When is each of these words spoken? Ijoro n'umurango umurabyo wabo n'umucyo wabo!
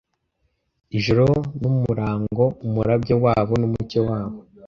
Ijoro 0.97 1.27
n'umurango 1.61 2.43
umurabyo 2.67 3.15
wabo 3.25 3.53
n'umucyo 3.61 3.99
wabo! 4.09 4.37